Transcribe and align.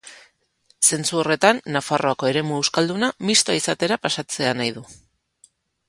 Zentzu 0.87 1.19
horretan 1.23 1.59
Nafarroako 1.77 2.31
eremu 2.31 2.57
euskalduna 2.63 3.13
mistoa 3.31 3.59
izatera 3.63 4.03
pasatzea 4.09 4.59
nahi 4.63 4.77
du. 4.81 4.89